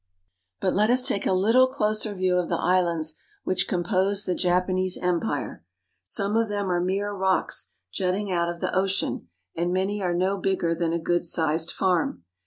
[0.59, 3.13] But let us take a little closer view of the islands
[3.43, 5.63] which compose the Japanese Empire.
[6.03, 10.39] Some of them are mere rocks jutting out of the ocean, and many are no
[10.39, 12.23] bigger than a good sized farm.